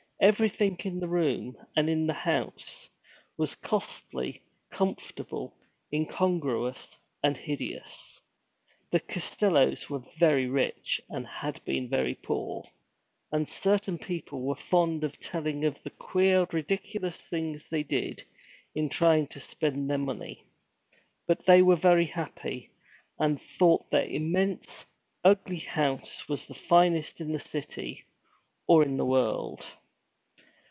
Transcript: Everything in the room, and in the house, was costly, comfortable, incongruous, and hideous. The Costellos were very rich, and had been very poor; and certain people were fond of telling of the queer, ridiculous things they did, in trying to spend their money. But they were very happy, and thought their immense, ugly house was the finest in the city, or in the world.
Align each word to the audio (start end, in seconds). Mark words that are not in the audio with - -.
Everything 0.23 0.77
in 0.85 0.99
the 0.99 1.07
room, 1.07 1.55
and 1.75 1.89
in 1.89 2.05
the 2.05 2.13
house, 2.13 2.91
was 3.37 3.55
costly, 3.55 4.39
comfortable, 4.69 5.57
incongruous, 5.91 6.99
and 7.23 7.35
hideous. 7.35 8.21
The 8.91 8.99
Costellos 8.99 9.89
were 9.89 10.03
very 10.19 10.45
rich, 10.45 11.01
and 11.09 11.25
had 11.25 11.59
been 11.65 11.89
very 11.89 12.13
poor; 12.13 12.69
and 13.31 13.49
certain 13.49 13.97
people 13.97 14.41
were 14.43 14.53
fond 14.55 15.03
of 15.03 15.19
telling 15.19 15.65
of 15.65 15.81
the 15.81 15.89
queer, 15.89 16.45
ridiculous 16.51 17.19
things 17.19 17.65
they 17.67 17.81
did, 17.81 18.23
in 18.75 18.89
trying 18.89 19.25
to 19.29 19.39
spend 19.39 19.89
their 19.89 19.97
money. 19.97 20.45
But 21.25 21.47
they 21.47 21.63
were 21.63 21.75
very 21.75 22.05
happy, 22.05 22.69
and 23.17 23.41
thought 23.41 23.89
their 23.89 24.05
immense, 24.05 24.85
ugly 25.25 25.57
house 25.57 26.29
was 26.29 26.45
the 26.45 26.53
finest 26.53 27.21
in 27.21 27.31
the 27.31 27.39
city, 27.39 28.05
or 28.67 28.83
in 28.83 28.97
the 28.97 29.05
world. 29.05 29.65